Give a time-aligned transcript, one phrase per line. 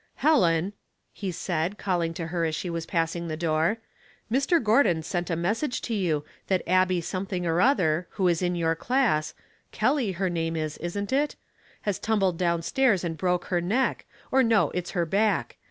[0.25, 0.73] "Helen,"
[1.13, 3.77] he said, calling to her as she was passing the door,"
[4.33, 4.57] Mr.
[4.61, 8.73] Gordon sent a message to you, that Abby something or other, who is in your
[8.73, 9.35] class,
[9.71, 11.35] Kelley her name is, isn't it?
[11.81, 15.57] has tumbled down stairs and broke her neck, or, no, it's her back.